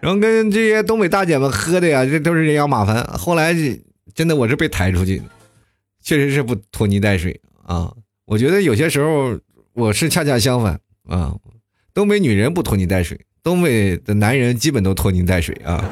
[0.00, 3.02] 然后跟这些东北大姐们喝的呀，这都是人仰马翻。
[3.18, 3.54] 后来
[4.14, 5.24] 真的我是被抬出去的，
[6.02, 7.92] 确实是不拖泥带水啊。
[8.26, 9.38] 我觉得有些时候
[9.72, 11.34] 我是恰恰相反啊。
[11.92, 15.84] 东北女人不拖泥带水，东北的男人基本都拖泥带水啊。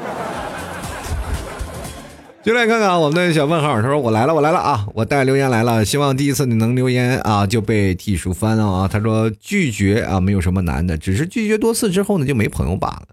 [2.43, 4.85] 就来看看我们的小问号，他说我来了，我来了啊！
[4.93, 8.85] 我带留言来了，希望第一次你能留言啊就被替叔翻了啊！
[8.85, 13.07] 他说拒绝啊没有什么难的，只是拒绝多次之后呢就没朋友罢了。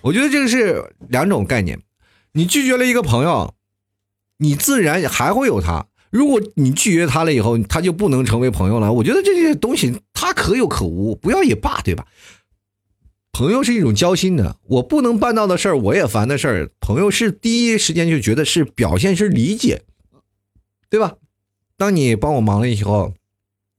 [0.00, 1.78] 我觉得这个是两种概念，
[2.32, 3.54] 你拒绝了一个朋友，
[4.42, 8.92] 你自然还会有他；如果你拒绝他了以后，他就不能成为朋友了。
[8.92, 12.04] 我觉得这些东西他可有可无，不要也罢，对吧？
[13.30, 19.82] 朋友是一种交心的，我不能办到的事儿，我也烦的事儿，朋友是第一时间就觉得是表现是理解，
[20.90, 21.14] 对吧？
[21.78, 23.14] 当你帮我忙了以后，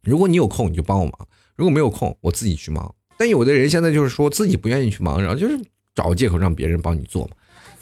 [0.02, 2.96] 如果你有空你就帮我忙，如果没有空我自己去忙。
[3.18, 5.60] 但有的人现在就是说自己不愿意去忙，然后就是
[5.94, 7.36] 找借口让别人帮你做嘛，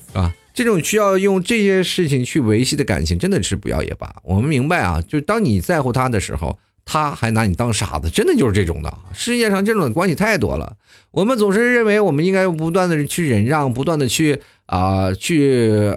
[0.07, 4.15] 是吧，这种需要用这些事情去维系的感情，真的是不要也罢。
[4.23, 6.57] 我们明白啊，就当你在乎他的时候。
[6.83, 8.91] 他还拿你当傻子，真的就是这种的。
[9.13, 10.75] 世界上这种关系太多了。
[11.11, 15.95] 我们总是认为我们应该不断的去忍让，不断的去啊去，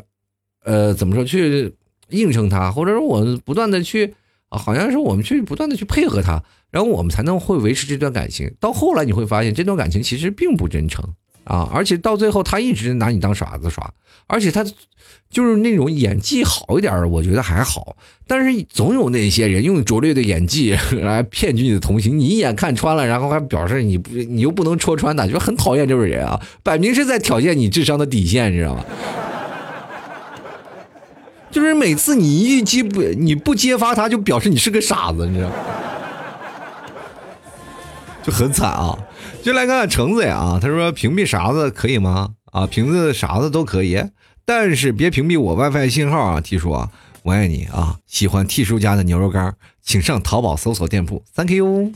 [0.62, 1.74] 呃，怎么说去
[2.10, 4.14] 应承他，或者说我们不断的去，
[4.50, 8.54] 好像是我们去不断的去配合他，然后我们才能会维持这段感情。
[8.60, 11.02] 到后来你会发现，这段感情其实并不真诚。
[11.44, 11.68] 啊！
[11.72, 13.92] 而且到最后，他一直拿你当耍子耍，
[14.26, 14.64] 而且他
[15.30, 17.96] 就是那种演技好一点我觉得还好。
[18.26, 26.40] 但是总有那些人用拙劣的演技来骗取你的同情，你一眼看穿了，然后还表示你不，你又不能戳穿他，就很讨厌这种人啊！
[26.62, 28.84] 摆明是在挑战你智商的底线，你知道吗？
[31.50, 35.54] 就是每次你一揭不，你不揭发他，就表示你是个傻子，你知道吗？
[38.24, 38.98] 就很惨啊！
[39.42, 42.30] 就来看看橙子呀，他说屏蔽啥子可以吗？
[42.52, 44.02] 啊，瓶子啥子都可以，
[44.46, 46.90] 但是别屏蔽我 WiFi 信号啊！T 叔啊，
[47.22, 47.98] 我爱你啊！
[48.06, 51.92] 喜欢 T 叔家的牛肉干，请上淘宝搜索店铺，Thank you。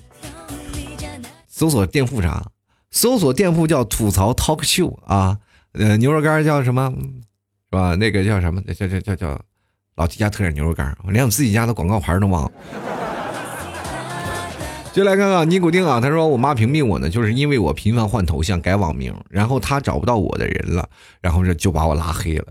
[1.49, 2.45] 搜索店铺啥？
[2.91, 5.39] 搜索店铺叫吐槽 Talk Show 啊，
[5.73, 6.93] 呃，牛肉干叫什么？
[7.71, 7.95] 是吧？
[7.95, 8.61] 那个叫什么？
[8.75, 9.41] 叫叫叫叫
[9.97, 12.53] 老 T 家特产牛肉干，我连我自己家的广告牌都忘了。
[14.93, 20.89] 就来看看尼古丁啊，他说我妈屏蔽我呢，就是因为我频繁换头像、改网名，然后她找不到我的人了，
[21.21, 22.47] 然后这就把我拉黑了，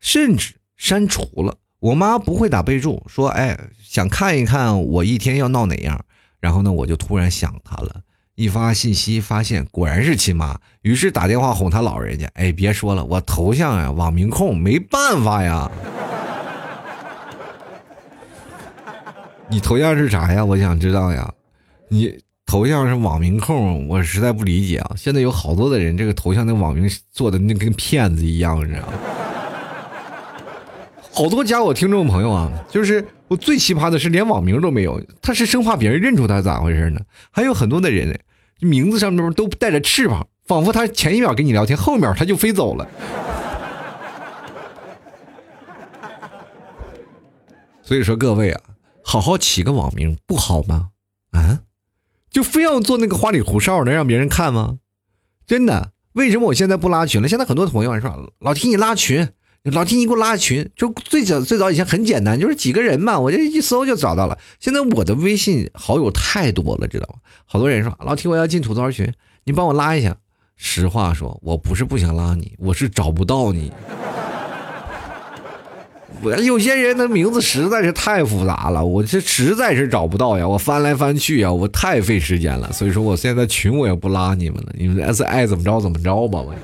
[0.00, 1.54] 甚至删除了。
[1.78, 6.02] 我妈不会打备注，说哎想看一看我一天要闹哪样，
[6.40, 8.00] 然后呢我就突然想她了，
[8.34, 15.70] 一发信息发现果然是亲妈，于是打电话哄她老人家，哎别说了，我头像呀网名控没办法呀，
[19.50, 20.42] 你头像是啥呀？
[20.42, 21.30] 我想知道呀。
[21.92, 24.92] 你头像是网名控，我实在不理解啊！
[24.96, 28.92] 现在有好多的人，这个头像那网名做的那跟骗子一样，你知道吗？
[31.12, 37.00] 好多加我听众朋友啊，就是我最奇葩的是连网名都没有，他是生怕别人认出他，咋回事呢？
[37.32, 38.18] 还有很多的人
[38.60, 42.88] 名字上面都带着翅膀，仿佛他前一秒跟你聊天，后秒他就飞走了。
[47.82, 48.60] 所以说各位啊，
[49.02, 50.90] 好好起个网名不好吗？
[51.32, 51.58] 啊？
[52.30, 54.78] 就非要做那个花里胡哨的让别人看吗？
[55.46, 55.92] 真的？
[56.12, 57.28] 为什么我现在不拉群了？
[57.28, 59.28] 现在很多朋友说：“老提你拉群，
[59.62, 64.38] 老提你给我拉群。”就最早最早以前很简单，就是几个人嘛，我就一搜就找到了。
[64.58, 67.20] 现在我的微信好友太多了，知道吗？
[67.44, 69.12] 好多人说：“老提我要进吐槽群，
[69.44, 70.16] 你帮我拉一下。”
[70.56, 73.72] 实话说，我不是不想拉你，我是找不到你。
[76.22, 86.54] 我有些人的名字实在是太复杂了，我这实在是找不到呀，我翻来翻去呀，我太费时间了，所以说我现在群我也不拉你们了，你们爱爱怎么着怎么着吧，我。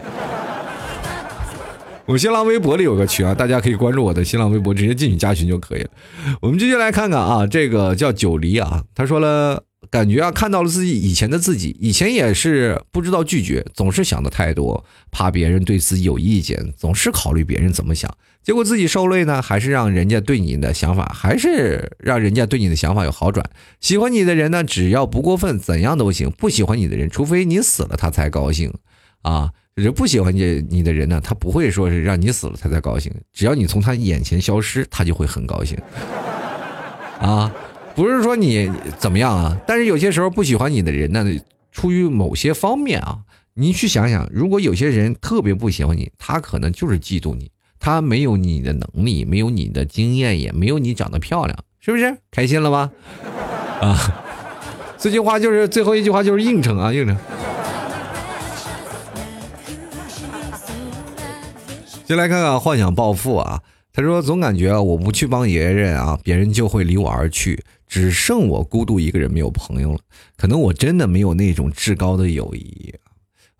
[2.04, 5.90] 我新浪微博里有个群啊，大家可以关注我的新浪微博，直接进去加群就可以了。
[6.40, 23.48] 我们继续来看看啊，这个叫九黎啊，他说了，感觉啊看到了自己以前的自己，以前也是不知道拒绝，总是想的太多，怕别人对自己有意见，总是考虑别人怎么想，结果自己受累呢，还是让人家对你的想法，还是让人家对你的想法有好转。
[23.80, 28.72] 喜欢你的人呢，只要不过分，怎样都行；不喜欢你的人，除非你死了，他才高兴
[29.22, 29.50] 啊。
[29.76, 35.76] 就是不喜欢你你的人呢，他不会说是让你死了他才高兴，只要你从他眼前消失，他就会很高兴。
[37.20, 37.52] 啊，
[37.96, 41.24] 不是说你怎么样啊，但是有些时候不喜欢你的人呢，
[41.72, 43.20] 出于某些方面啊，
[43.54, 52.18] 你去想想，如果有些人特别不喜欢你，他可能就是嫉妒你，他没有你的能力，没有你的经验，也没有你长得漂亮，是不是？
[52.30, 52.90] 开心了吧？
[53.80, 53.98] 啊，
[54.98, 57.16] 这句话就是最后一句话就是应承啊，应承。
[62.06, 70.00] 先来看看幻想暴富啊，他说总感觉我不去帮别人啊，别人就会离我而去，只剩我孤独一个人没有朋友了。
[70.36, 72.94] 可能我真的没有那种至高的友谊，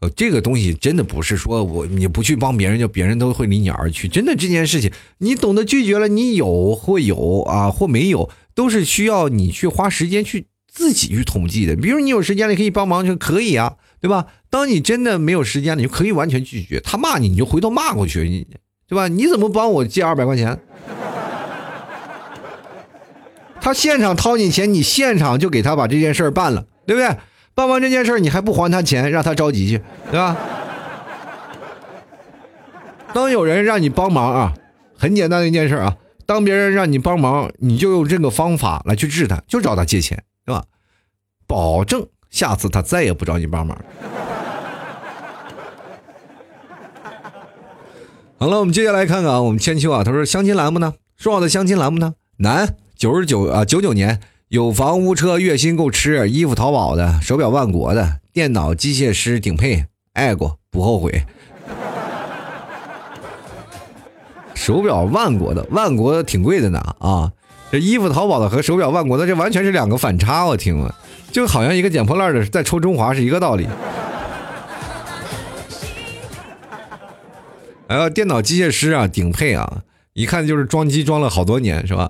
[0.01, 4.09] 呃，这个东西真的不是说我你不去帮别人，就别人都会离你而去。
[4.09, 11.77] 真的这件事情，你懂得拒绝了，你有或有啊或没有，都是需要你去花时间去自己去统计的。
[11.77, 13.77] 比如你有时间了可以帮忙就可以啊。
[13.99, 14.27] 对吧？
[14.51, 18.47] 当你真的没有时间了，你就可以完全拒绝他骂你，你就回头骂过去，你
[18.87, 19.09] 对吧？
[19.09, 20.61] 你怎么帮我借二百块钱？
[23.67, 27.17] 他现场掏你钱，你现场就给他把这件事办了，对不对？
[27.53, 30.37] 办完这件事你还不还他钱，让他着急去，对吧？
[33.13, 34.55] 当有人让你帮忙啊，
[34.97, 40.63] 很简单的一件事啊，当别人让你帮忙，你就用这个方法来去治他，就找他借钱，对吧？
[41.49, 42.07] 保证。
[42.31, 43.77] 下次他再也不找你帮忙。
[48.39, 50.95] 好了，我们接下来看看啊，我们千秋啊，他说相亲栏目呢？
[51.17, 52.15] 说好的相亲栏目呢？
[52.37, 61.27] 男，九十九啊，九九年，有房无车，月薪够吃，衣服淘宝的，手表万国的，电脑机械师顶配，爱过不后悔。
[64.55, 67.31] 手表万国的，万国挺贵的呢啊！
[67.71, 70.95] 这衣服淘宝的和手表万国的，这完全是两个反差，我听了。
[71.31, 73.69] 就好像一个捡破烂的在抽中华是一个道理。
[77.87, 79.83] 还有电脑机械师啊，顶配啊，
[80.15, 82.09] 一看就是装机装了好多年，是吧？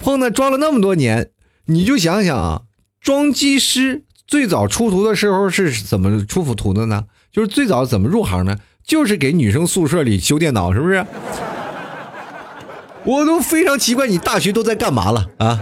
[0.00, 1.30] 碰到装了那么多年，
[1.66, 2.62] 你就想想啊，
[3.00, 7.04] 装机师最早出图的时候是怎么出图的呢？
[7.32, 8.58] 就是最早怎么入行呢？
[8.84, 11.04] 就是给女生宿舍里修电脑，是不是？
[13.04, 15.60] 我都非常奇怪，你大学都在干嘛了啊？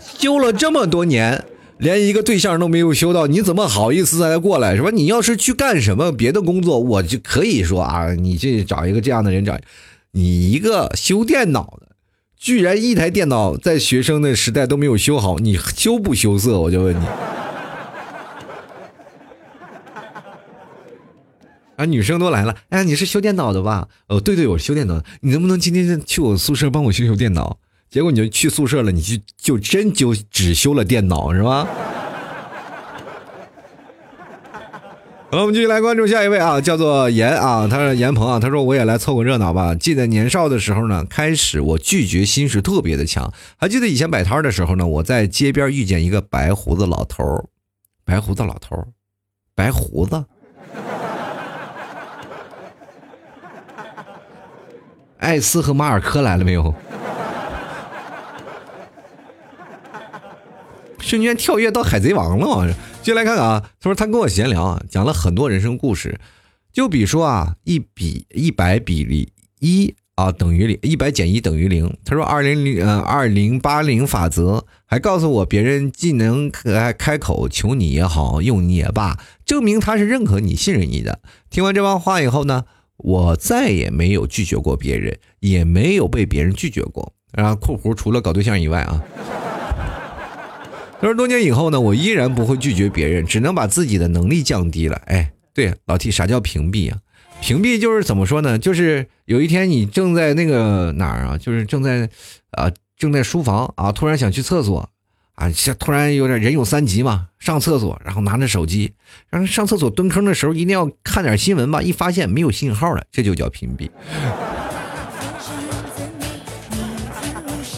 [0.00, 1.44] 修了这么多年，
[1.78, 4.90] 连一个对象都没有修到，你怎么好意思再过来是吧？
[4.92, 9.56] 你要是去干什么别的工作，我就可以说啊，你这找一个这样的人找，
[10.12, 11.88] 你一个修电脑的，
[12.36, 16.58] 居然一台电脑在学生的时代都没有修好，你羞不羞涩？
[16.60, 17.04] 我就问你。
[21.76, 23.86] 啊，女生都来了，哎，你是修电脑的吧？
[24.08, 27.58] 哦，对对，我是修电脑的，你能不能今天去我宿舍帮我修修电脑？
[27.88, 31.68] 结果你就去宿舍了，你就就真就只修了电脑是吧？
[35.30, 39.74] 好，我们继续来关注下一位啊，叫做严啊，他是严鹏啊，他说我也来凑个热闹吧。
[39.74, 43.30] 记得年少的时候呢，开始我拒绝心是特别的强。
[43.58, 47.50] 还记得以前摆摊的时候呢，我在街边遇见一个白胡子老头，
[48.06, 48.86] 白胡子老头，
[49.54, 50.24] 白胡子。
[55.20, 56.74] 艾斯和马尔科来了没有？
[61.00, 62.74] 瞬间跳跃到海贼王了，
[63.08, 63.70] 接来看看啊。
[63.80, 66.20] 他说他跟我闲聊啊，讲了很多人生故事，
[66.70, 71.96] 就比如说啊，一比一百比例一啊等于零，一百减一等于零。
[72.04, 81.20] 他说二零零呃二零八零法则，还告诉我别人既能开开口求你也好，用你也罢，证明他是认可你、信任你的。
[81.48, 82.64] 听完这番话以后呢，
[82.98, 87.14] 我再也没有拒绝过别人，也没有被别人拒绝过。
[87.32, 89.02] 然后括弧除了搞对象以外啊。
[91.00, 96.98] 他说：“多年以后呢，我依然不会拒绝别人，只能把自己的能力降低了。”哎，对，老 T，啥叫屏蔽啊？
[97.40, 98.58] 屏蔽就是怎么说呢？
[98.58, 102.10] 就是有一天你正在那个哪儿啊，就是正在，
[102.50, 104.90] 啊，正在书房啊，突然想去厕所，
[105.36, 108.92] 啊，突然有点人有三急嘛，上厕所，然后拿着手机，
[109.30, 113.88] 然后上厕所蹲坑的时候一定要看点新闻吧，一发现没有信号了，这就叫屏蔽。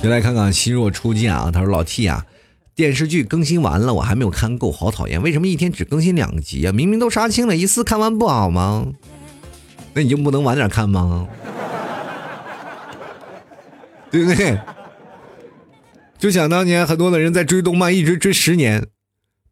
[0.02, 2.24] 就来看看心若初见啊，他说老 T 啊，
[2.80, 5.20] 电视剧更新完了，我还没有看够，好讨厌！
[5.20, 6.72] 为什么一天只更新两集啊？
[6.72, 8.86] 明明都杀青了，一次看完不好吗？
[9.92, 11.28] 那你就不能晚点看吗？
[14.10, 14.58] 对不对？
[16.18, 18.86] 就想当年，很多的人在追动漫，一直追十年，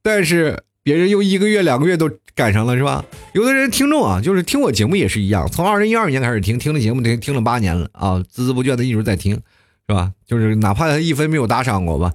[0.02, 3.04] 但是别人又一个月、两个月都赶上了，是吧？
[3.34, 9.34] 有的人听众啊，就是听我节目也是一样，从二零一二年开始听，听了节目听听了八年了啊，孜孜不倦的一直在听，
[9.86, 10.12] 是吧？
[10.26, 12.10] 就是哪怕他一分没有打赏过吧，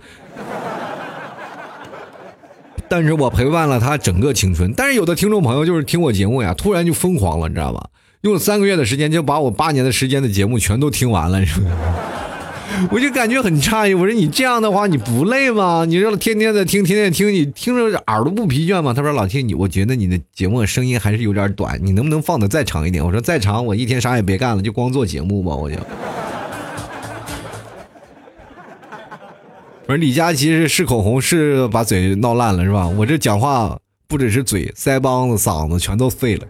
[2.89, 4.73] 但是我陪伴了他整个青春。
[4.75, 7.89] 但是有的听众朋友就是听我节目呀，突然就疯狂了，你知道吧？
[8.21, 11.69] 用了三个月的时间就把我八年的时间的节目全都听完了，是吧？
[12.89, 15.85] 我就感觉很诧异，我说你这样的话你不累吗？
[15.85, 18.93] 你这天天的听，天天听，你听着耳朵不疲倦吗？
[18.93, 23.05] 他说老天，你我觉得你的节目声音还是有点短，你能不能放的再长一点？
[23.05, 25.75] 我说再长，我一天啥也别干了，就光做节目吧，我就。
[29.97, 32.87] 李佳琦是试口红是把嘴闹烂了是吧？
[32.87, 33.77] 我这讲话
[34.07, 36.47] 不只是嘴，腮帮子、嗓子全都废了。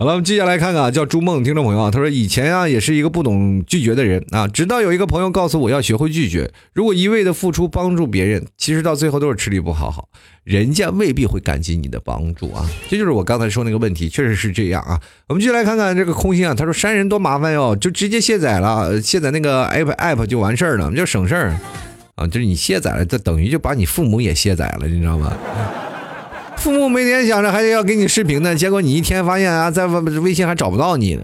[0.00, 10.08] 好了，我们接下来看看啊，叫朱梦听众朋友啊，他说以前啊也是一个不懂拒绝的人啊，直到有一个朋友告诉我要学会拒绝，如果一味的付出帮助别人，其实到最后都是吃力不讨好，
[10.42, 14.98] 人家未必会感激你的帮助啊，这就是我刚才说那个问题，确实是这样啊。
[15.28, 21.54] 我们继续来看看这个空心啊，他说删人多麻烦哟，就直接卸载了，卸载那个 app app 就完事儿了，就省事儿
[22.14, 25.36] 啊，就是你卸载了，这等于就把你父母也卸载了，你知道吗？
[26.60, 31.22] 父母每天想着还得要给你视频呢，结果你一天发现啊，在微信还找不到你呢。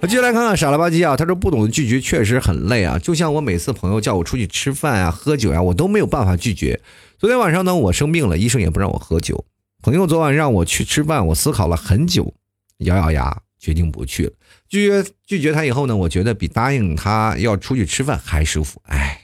[0.00, 6.80] 我继续来看看傻了吧唧啊，他说不懂得拒绝确实很累啊，就像我每次朋友叫我出去吃饭啊、喝酒呀，我都没有办法拒绝。
[7.18, 9.44] 昨天晚上呢，我生病了，医生也不让我喝酒。
[9.82, 12.32] 朋友昨晚让我去吃饭，我思考了很久，
[12.78, 14.32] 咬咬牙决定不去了。
[14.68, 18.80] 拒绝拒绝他以后呢，我觉得比答应他要出去吃饭还舒服。
[18.84, 19.20] 哎，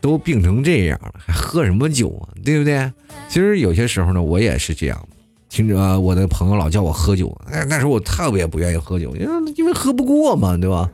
[0.00, 2.36] 都病成这样了，还喝什么酒啊？
[2.44, 2.92] 对不对？
[3.32, 5.08] 其实有些时候呢，我也是这样，
[5.48, 10.86] 听着我的朋友老叫我喝酒，哎，那时候我特别不愿意喝酒，因为因为喝不过嘛，对吧？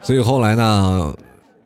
[0.00, 1.14] 所以后来呢，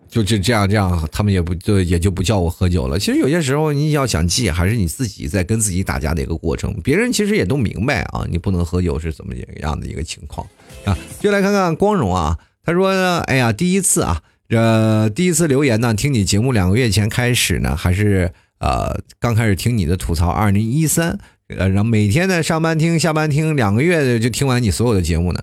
[0.09, 2.99] 就就这样这样，他们也不就也就不叫我喝酒了。
[2.99, 6.75] 其实有些时候你要想戒，还是你自己在跟自己打架的一个过程。
[6.83, 10.45] 别人其实也都明白啊，你不能喝酒是怎么样的一个情况
[10.85, 10.99] 啊。
[11.21, 12.91] 就来看看光荣啊，他说
[13.31, 14.21] ：“哎呀，第一次啊。”
[14.55, 21.19] 呃，第一次留言呢，听你节目两个月前开始呢，还是呃刚开始听你的吐槽，二零一三，
[21.57, 25.41] 呃，然后每天呢上班听，下班听，两个月就听完你所有的节目呢，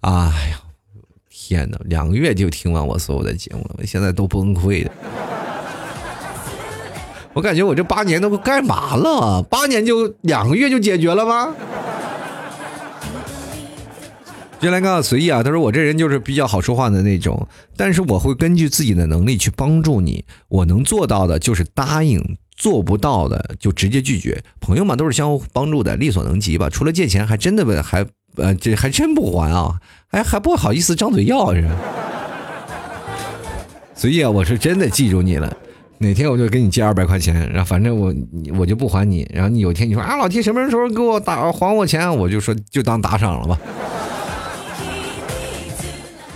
[0.00, 0.10] 哎
[0.52, 0.60] 呀，
[1.30, 4.92] 天哪，两个月就听完我所有的节目了，我现在都崩溃了，
[7.32, 9.42] 我感觉我这八年都干嘛了？
[9.42, 11.54] 八年就两个月就解决了吗？
[14.60, 17.48] 接来看随意啊，他说我这人就是比较好说话的那种，
[17.78, 20.22] 但是我会根据自己的能力去帮助你。
[20.48, 24.42] 我能做到的就是答应，做不到的就直接拒绝。
[24.60, 26.68] 朋友嘛都是相互帮助的，力所能及吧。
[26.68, 28.04] 除了借钱，还真的还
[28.36, 31.66] 呃这还真不还啊，还还不好意思张嘴要是。
[33.94, 35.56] 随意啊，我是真的记住你了，
[35.96, 38.14] 哪天我就给你借二百块钱，然后反正我
[38.58, 43.58] 我就不还你，然后你有天你说啊老弟什么时候给我打还我钱，我就说就当打赏了吧。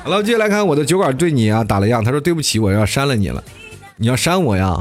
[0.04, 3.42] 好了，接下来看我的酒馆对你啊打了样，他说对不起，我要删了你了，
[3.96, 4.78] 你要删我呀？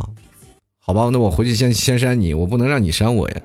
[0.85, 3.35] 好吧，那我回去先先删你，我不能让你删我呀。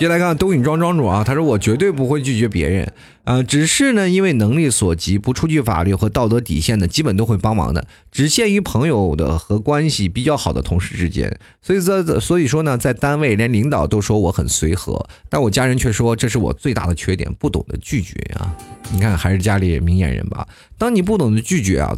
[0.00, 2.90] 接下来看东影庄庄主啊，他说我绝对不会拒绝别人，
[3.24, 11.38] 啊，只是呢因为能力所及，不出具法律和道德底线的，基本都会帮忙的，只限于朋友的和关系比较好的同事之间。
[11.60, 18.56] 所以在所以说呢，在单位连领导都说我很随和，但我家人却说这是我最大的缺点，不懂得拒绝啊。
[18.94, 20.48] 你看还是家里明眼人吧，
[20.78, 21.94] 当你不懂得拒绝啊，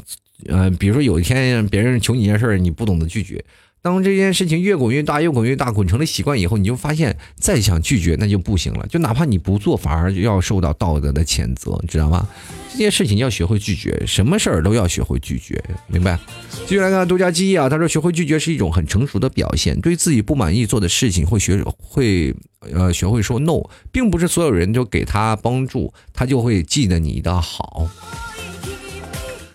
[0.48, 3.44] 呃，比如说有一天别人求你件事，你不懂得拒绝。
[3.83, 8.87] 当这件事情越滚越大，越滚越大，滚成了习惯以后，你就发现再想拒绝那就不行了。
[8.87, 12.28] 就哪怕你不做，反而要受到道德的谴责，知道吗？
[12.70, 16.16] 这件事情要学会拒绝，什么事儿都要学会拒绝，明白？
[16.64, 27.89] 继续来看独家记忆啊，他说学会拒绝是一种很成熟的表现，对自己不满意做的事情会学会呃学会说 no，并不是所有人都给他帮助，他就会记得你的好。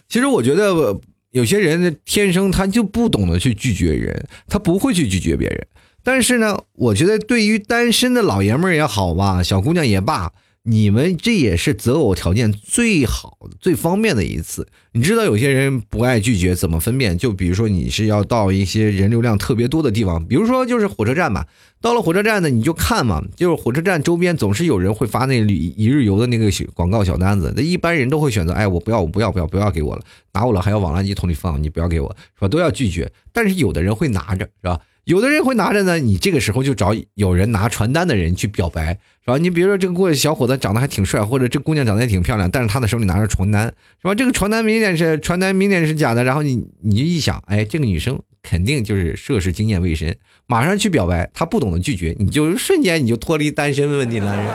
[0.09, 0.99] 其实我觉得。
[1.31, 5.67] 有些人天生他就不懂得去拒绝人，他不会去拒绝别人。
[6.03, 10.31] 但是呢，我觉得对于单身的老爷们儿也好吧，小姑娘也罢，
[10.69, 14.67] 你们这也是择偶条件最好、最方便的一次。
[14.91, 17.17] 你知道有些人不爱拒绝，怎么分辨？
[17.17, 21.47] 就比如说你是要到一些人流量特别多的地方，比如说就是火车站吧。
[21.79, 30.01] 到了火车站呢，你就看嘛，就是火车站周边总是有人会发那旅一日游的那个广告小单子，那一般人都会选择，哎，我不要，我不要，不要，不要给我了，
[30.33, 32.49] 拿我了还要往垃圾桶里放，你不要给我，是吧？
[32.49, 33.09] 都要拒绝。
[33.31, 34.81] 但是有的人会拿着，是吧？
[35.07, 38.91] 有的人会拿着呢，你这个时候就找有人拿传单的人去表白，
[39.23, 39.37] 是吧？
[39.37, 43.67] 你比如说这个过小伙子长得还挺帅，或者这姑娘长得也挺漂亮，但是他的手里拿着传单，
[44.01, 44.13] 是吧？
[44.13, 46.25] 这个传单明显是传单，明显是假的。
[46.25, 50.13] 然后你你就一想，哎，这个女生肯定就是涉世经验未深，
[50.45, 54.45] 马上去表白，她不懂得拒绝，你就瞬间你就脱离单身问题了。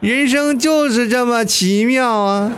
[0.00, 2.52] 人生就是这么奇妙啊！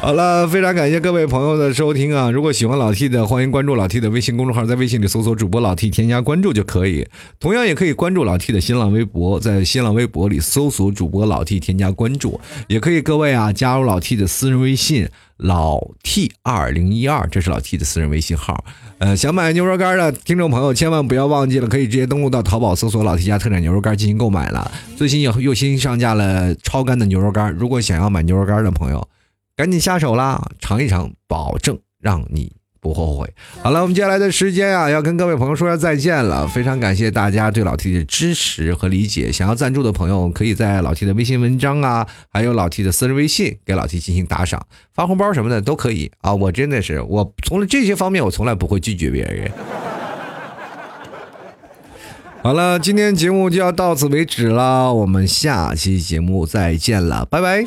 [0.00, 2.30] 好了，非常感谢各位朋友的收听啊！
[2.30, 7.06] 如果喜欢老 T 的，欢迎关注老 T 的微信公众号，在微信里搜索主播老 T，添加关注就可以。
[7.40, 12.40] 同样也可以关注老 T 的新浪微博，在新浪微博里搜索主播老 T，添加关注。
[12.68, 18.64] 也可以各位啊，加入老 T 的私人微信老 T 二零一二，这是老 T 的私人微信号。
[18.98, 24.70] 呃，想买牛肉干的听众朋友，千万不要忘记了，可以直接登录到淘宝搜索老 T 家特产牛肉干进行购买了。
[24.96, 29.06] 最近又又新上架了超干的牛肉干，如果想要买牛肉干的朋友。
[29.58, 33.28] 赶紧下手啦，尝一尝，保证让你不后悔。
[33.60, 36.46] 好了，我们接下来的时间啊，要跟各位朋友说再见了。
[36.46, 39.32] 非常感谢大家对老 T 的支持和理解。
[39.32, 46.32] 想要赞助的朋友，可以在老 T 的微信文章啊，还有老 T 的私人微信给老 T 进行打赏、发红包什么的都可以啊。
[46.32, 49.50] 我真的是，我从这些方面我从来不会拒绝别人。
[52.44, 57.66] 好了，今天节目就要到此为止了，我们下期节目再见了，拜拜。